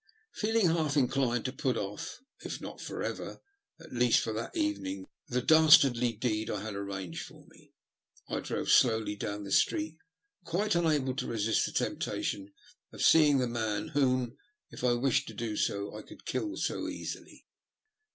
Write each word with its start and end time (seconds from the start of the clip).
Feeling 0.33 0.65
half 0.69 0.97
inclined 0.97 1.45
to 1.45 1.51
put 1.53 1.77
off— 1.77 2.21
if 2.43 2.59
not 2.59 2.81
for 2.81 3.03
ever, 3.03 3.39
at 3.79 3.93
least 3.93 4.19
for 4.21 4.33
that 4.33 4.57
evening 4.57 5.05
the 5.27 5.43
dastardly 5.43 6.11
deed 6.13 6.49
I 6.49 6.55
had 6.61 6.65
had 6.69 6.73
arranged 6.75 7.23
for 7.23 7.45
me— 7.49 7.73
I 8.27 8.39
drove 8.39 8.71
slowly 8.71 9.15
down 9.15 9.43
the 9.43 9.51
street, 9.51 9.97
quite 10.43 10.73
unable 10.73 11.15
to 11.17 11.27
resist 11.27 11.67
the 11.67 11.71
temptation 11.71 12.51
of 12.91 13.03
seeing 13.03 13.37
the 13.37 13.47
man 13.47 13.89
whom, 13.89 14.35
if 14.71 14.83
I 14.83 14.93
wished 14.93 15.27
to 15.27 15.35
do 15.35 15.55
so, 15.55 15.95
I 15.95 16.01
could 16.01 16.25
kill 16.25 16.57
so 16.57 16.87
easily. 16.89 17.45